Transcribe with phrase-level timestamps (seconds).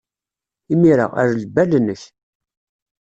[0.73, 2.01] Imir-a, err lbal-nnek.